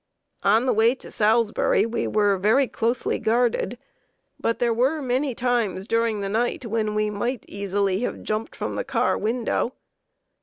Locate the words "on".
0.41-0.65